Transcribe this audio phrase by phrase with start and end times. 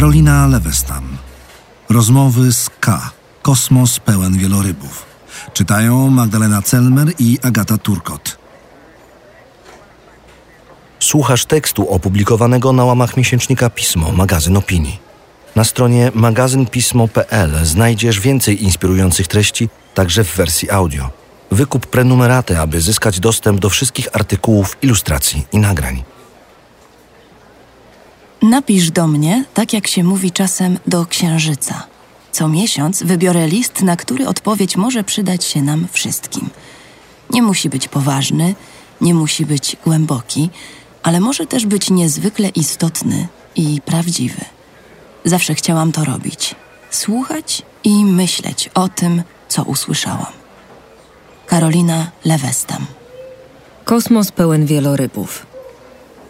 [0.00, 1.18] Karolina Lewestam.
[1.90, 3.10] Rozmowy z K.
[3.42, 5.06] Kosmos pełen wielorybów.
[5.52, 8.38] Czytają Magdalena Celmer i Agata Turkot.
[11.00, 14.98] Słuchasz tekstu opublikowanego na łamach miesięcznika Pismo, magazyn opinii.
[15.56, 21.10] Na stronie magazynpismo.pl znajdziesz więcej inspirujących treści, także w wersji audio.
[21.50, 26.09] Wykup prenumeraty, aby zyskać dostęp do wszystkich artykułów, ilustracji i nagrań.
[28.42, 31.86] Napisz do mnie, tak jak się mówi czasem do księżyca.
[32.32, 36.50] Co miesiąc wybiorę list, na który odpowiedź może przydać się nam wszystkim.
[37.30, 38.54] Nie musi być poważny,
[39.00, 40.50] nie musi być głęboki,
[41.02, 44.44] ale może też być niezwykle istotny i prawdziwy.
[45.24, 46.54] Zawsze chciałam to robić
[46.90, 50.32] słuchać i myśleć o tym, co usłyszałam.
[51.46, 52.86] Karolina Lewestam.
[53.84, 55.46] Kosmos pełen wielorybów.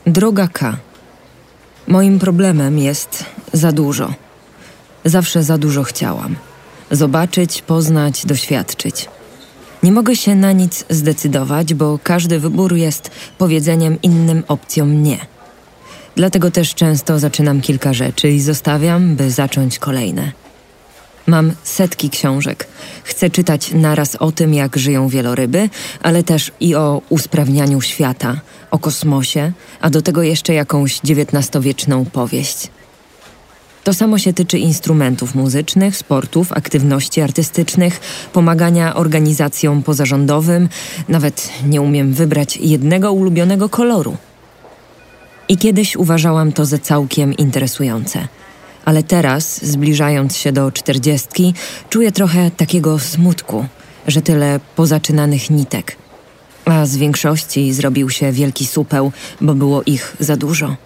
[0.07, 0.77] Droga K.
[1.91, 4.15] Moim problemem jest za dużo.
[5.05, 6.37] Zawsze za dużo chciałam.
[6.91, 9.09] Zobaczyć, poznać, doświadczyć.
[9.83, 15.19] Nie mogę się na nic zdecydować, bo każdy wybór jest powiedzeniem innym opcjom nie.
[16.17, 20.33] Dlatego też często zaczynam kilka rzeczy i zostawiam, by zacząć kolejne.
[21.27, 22.67] Mam setki książek.
[23.05, 25.69] Chcę czytać naraz o tym, jak żyją wieloryby,
[26.03, 28.41] ale też i o usprawnianiu świata,
[28.71, 32.71] o kosmosie, a do tego jeszcze jakąś XIX-wieczną powieść.
[33.85, 38.01] To samo się tyczy instrumentów muzycznych, sportów, aktywności artystycznych,
[38.33, 40.69] pomagania organizacjom pozarządowym.
[41.09, 44.17] Nawet nie umiem wybrać jednego ulubionego koloru.
[45.49, 48.29] I kiedyś uważałam to za całkiem interesujące.
[48.85, 51.55] Ale teraz, zbliżając się do czterdziestki,
[51.91, 53.67] czuję trochę takiego smutku,
[54.07, 55.97] że tyle pozaczynanych nitek.
[56.65, 60.77] A z większości zrobił się wielki supeł, bo było ich za dużo.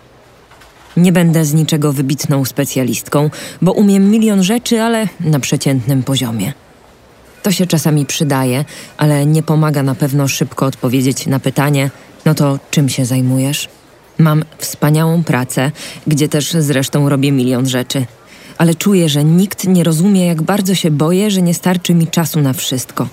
[0.97, 3.31] Nie będę z niczego wybitną specjalistką,
[3.62, 6.53] bo umiem milion rzeczy, ale na przeciętnym poziomie.
[7.43, 8.65] To się czasami przydaje,
[8.97, 11.91] ale nie pomaga na pewno szybko odpowiedzieć na pytanie:
[12.25, 13.69] no to czym się zajmujesz?
[14.19, 15.70] Mam wspaniałą pracę,
[16.06, 18.06] gdzie też zresztą robię milion rzeczy.
[18.58, 22.41] Ale czuję, że nikt nie rozumie, jak bardzo się boję, że nie starczy mi czasu
[22.41, 23.08] na wszystko.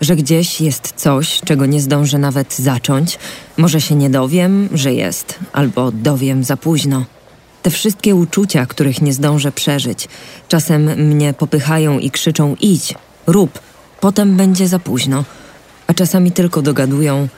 [0.00, 3.18] Że gdzieś jest coś, czego nie zdążę nawet zacząć.
[3.56, 7.04] Może się nie dowiem, że jest, albo dowiem za późno.
[7.62, 10.08] Te wszystkie uczucia, których nie zdążę przeżyć,
[10.48, 12.94] czasem mnie popychają i krzyczą: idź,
[13.26, 13.58] rób,
[14.00, 15.24] potem będzie za późno.
[15.86, 17.28] A czasami tylko dogadują: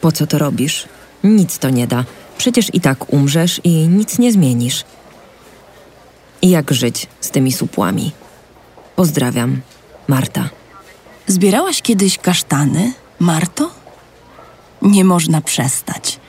[0.00, 0.86] po co to robisz?
[1.24, 2.04] Nic to nie da.
[2.38, 4.84] Przecież i tak umrzesz i nic nie zmienisz.
[6.42, 8.12] I jak żyć z tymi supłami?
[8.96, 9.60] Pozdrawiam,
[10.08, 10.48] Marta.
[11.26, 13.70] Zbierałaś kiedyś kasztany, Marto?
[14.82, 16.20] Nie można przestać.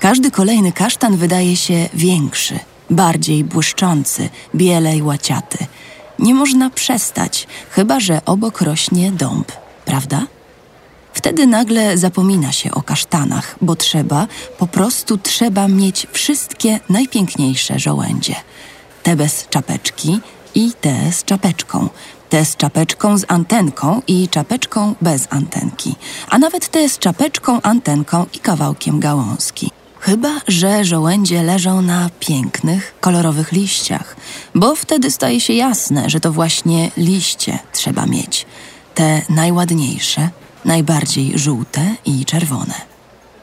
[0.00, 2.58] Każdy kolejny kasztan wydaje się większy,
[2.90, 5.58] bardziej błyszczący, bielej łaciaty.
[6.18, 9.52] Nie można przestać, chyba że obok rośnie dąb,
[9.84, 10.26] prawda?
[11.16, 14.26] Wtedy nagle zapomina się o kasztanach, bo trzeba,
[14.58, 18.34] po prostu trzeba mieć wszystkie najpiękniejsze żołędzie.
[19.02, 20.20] Te bez czapeczki
[20.54, 21.88] i te z czapeczką.
[22.28, 25.94] Te z czapeczką z antenką i czapeczką bez antenki.
[26.28, 29.70] A nawet te z czapeczką, antenką i kawałkiem gałązki.
[30.00, 34.16] Chyba, że żołędzie leżą na pięknych, kolorowych liściach,
[34.54, 38.46] bo wtedy staje się jasne, że to właśnie liście trzeba mieć.
[38.94, 40.30] Te najładniejsze,
[40.66, 42.74] najbardziej żółte i czerwone.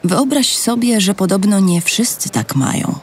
[0.04, 2.94] Wyobraź sobie, że podobno nie wszyscy tak mają.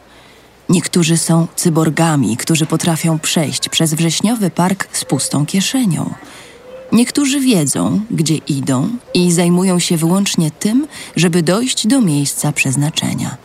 [0.69, 6.13] Niektórzy są cyborgami, którzy potrafią przejść przez wrześniowy park z pustą kieszenią.
[6.91, 13.37] Niektórzy wiedzą, gdzie idą i zajmują się wyłącznie tym, żeby dojść do miejsca przeznaczenia.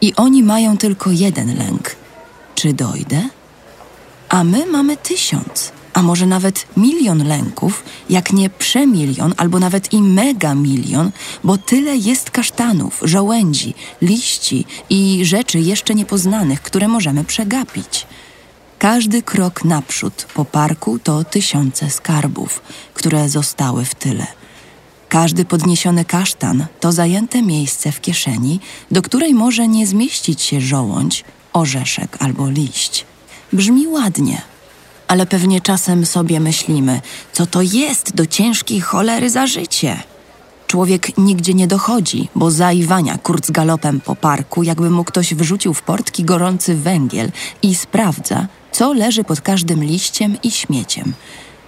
[0.00, 1.96] I oni mają tylko jeden lęk:
[2.54, 3.22] czy dojdę?
[4.28, 10.02] A my mamy tysiąc a może nawet milion lęków, jak nie przemilion albo nawet i
[10.02, 11.10] mega milion,
[11.44, 18.06] bo tyle jest kasztanów, żołędzi, liści i rzeczy jeszcze niepoznanych, które możemy przegapić.
[18.78, 22.62] Każdy krok naprzód po parku to tysiące skarbów,
[22.94, 24.26] które zostały w tyle.
[25.08, 28.60] Każdy podniesiony kasztan to zajęte miejsce w kieszeni,
[28.90, 33.04] do której może nie zmieścić się żołądź, orzeszek albo liść.
[33.52, 34.42] Brzmi ładnie,
[35.08, 37.00] ale pewnie czasem sobie myślimy,
[37.32, 40.02] co to jest do ciężkiej cholery za życie.
[40.66, 45.82] Człowiek nigdzie nie dochodzi, bo zaiwania kurz galopem po parku, jakby mu ktoś wrzucił w
[45.82, 47.30] portki gorący węgiel
[47.62, 51.12] i sprawdza, co leży pod każdym liściem i śmieciem.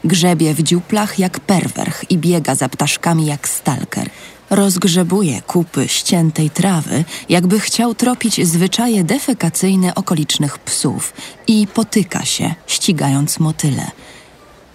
[0.04, 4.10] Grzebie w dziuplach jak perwerch i biega za ptaszkami jak stalker.
[4.50, 11.12] Rozgrzebuje kupy ściętej trawy, jakby chciał tropić zwyczaje defekacyjne okolicznych psów
[11.46, 13.90] i potyka się, ścigając motyle.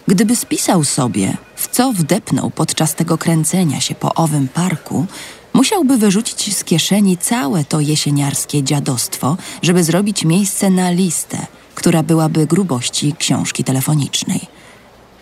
[0.08, 5.06] Gdyby spisał sobie, w co wdepnął podczas tego kręcenia się po owym parku,
[5.54, 11.38] musiałby wyrzucić z kieszeni całe to jesieniarskie dziadostwo, żeby zrobić miejsce na listę,
[11.76, 14.48] która byłaby grubości książki telefonicznej.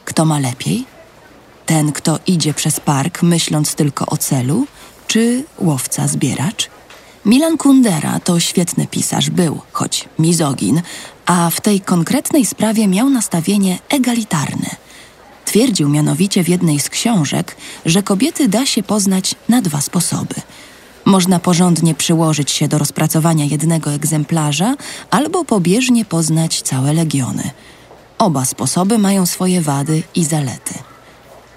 [0.05, 0.92] Kto ma lepiej?
[1.65, 4.67] Ten, kto idzie przez park myśląc tylko o celu,
[5.07, 6.69] czy łowca zbieracz?
[7.25, 10.81] Milan Kundera to świetny pisarz był, choć mizogin,
[11.25, 14.69] a w tej konkretnej sprawie miał nastawienie egalitarne.
[15.45, 17.55] Twierdził mianowicie w jednej z książek,
[17.85, 20.35] że kobiety da się poznać na dwa sposoby.
[21.05, 24.75] Można porządnie przyłożyć się do rozpracowania jednego egzemplarza,
[25.09, 27.51] albo pobieżnie poznać całe legiony.
[28.17, 30.73] Oba sposoby mają swoje wady i zalety.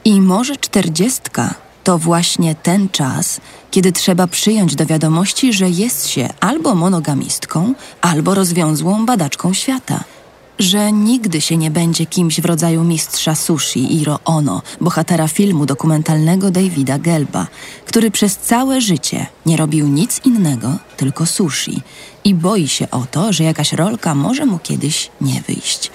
[0.06, 1.54] I może czterdziestka
[1.84, 8.34] to właśnie ten czas, kiedy trzeba przyjąć do wiadomości, że jest się albo monogamistką, albo
[8.34, 10.04] rozwiązłą badaczką świata.
[10.58, 16.50] Że nigdy się nie będzie kimś w rodzaju mistrza sushi Iro Ono, bohatera filmu dokumentalnego
[16.50, 17.46] Davida Gelba,
[17.86, 21.82] który przez całe życie nie robił nic innego, tylko sushi
[22.24, 25.90] i boi się o to, że jakaś rolka może mu kiedyś nie wyjść.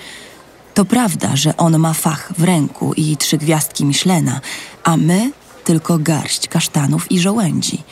[0.82, 4.42] To prawda, że on ma fach w ręku i trzy gwiazdki Michelena,
[4.84, 5.32] a my
[5.64, 7.84] tylko garść kasztanów i żołędzi.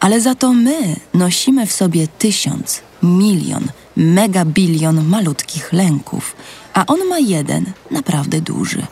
[0.00, 6.36] Ale za to my nosimy w sobie tysiąc, milion, megabilion malutkich lęków,
[6.74, 8.86] a on ma jeden, naprawdę duży.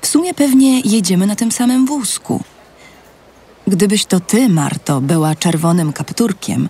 [0.00, 2.42] W sumie pewnie jedziemy na tym samym wózku.
[3.66, 6.68] Gdybyś to ty, Marto, była czerwonym kapturkiem,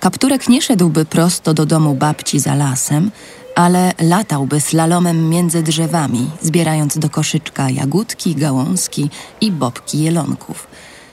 [0.00, 3.10] kapturek nie szedłby prosto do domu babci za lasem,
[3.54, 9.10] ale latałby slalomem między drzewami, zbierając do koszyczka jagódki, gałązki
[9.40, 10.66] i bobki jelonków.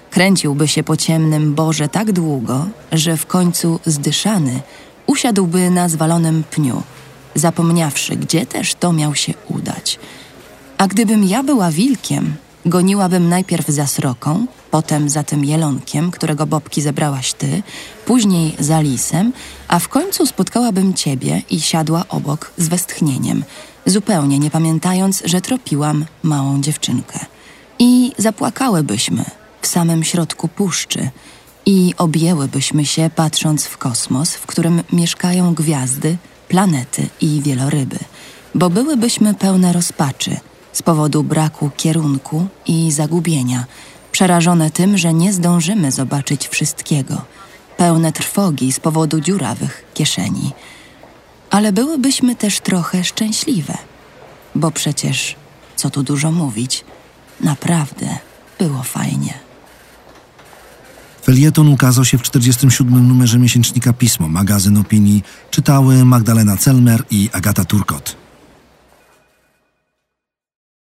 [0.09, 4.61] Kręciłby się po ciemnym borze tak długo, że w końcu zdyszany
[5.07, 6.83] usiadłby na zwalonym pniu,
[7.35, 9.99] zapomniawszy, gdzie też to miał się udać.
[10.77, 12.35] A gdybym ja była wilkiem,
[12.65, 17.63] goniłabym najpierw za sroką, potem za tym jelonkiem, którego bobki zebrałaś ty,
[18.05, 19.33] później za lisem,
[19.67, 23.43] a w końcu spotkałabym ciebie i siadła obok z westchnieniem,
[23.85, 27.19] zupełnie nie pamiętając, że tropiłam małą dziewczynkę.
[27.79, 29.25] I zapłakałybyśmy
[29.61, 31.09] w samym środku puszczy
[31.65, 37.99] i objęłybyśmy się patrząc w kosmos, w którym mieszkają gwiazdy, planety i wieloryby,
[38.55, 40.37] bo byłybyśmy pełne rozpaczy
[40.73, 43.65] z powodu braku kierunku i zagubienia,
[44.21, 47.21] przerażone tym, że nie zdążymy zobaczyć wszystkiego,
[47.77, 50.51] pełne trwogi z powodu dziurawych kieszeni.
[51.49, 53.77] Ale byłybyśmy też trochę szczęśliwe,
[54.55, 55.35] bo przecież,
[55.75, 56.85] co tu dużo mówić,
[57.39, 58.17] naprawdę
[58.59, 59.33] było fajnie.
[61.23, 63.07] Felieton ukazał się w 47.
[63.07, 65.23] numerze miesięcznika Pismo, magazyn opinii.
[65.51, 68.20] Czytały Magdalena Celmer i Agata Turkot.